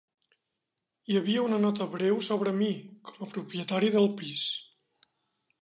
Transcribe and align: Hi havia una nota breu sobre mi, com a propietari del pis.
Hi 1.11 1.17
havia 1.19 1.43
una 1.49 1.59
nota 1.65 1.87
breu 1.91 2.17
sobre 2.29 2.53
mi, 2.63 2.71
com 3.11 3.21
a 3.21 3.29
propietari 3.37 3.93
del 3.97 4.11
pis. 4.23 4.51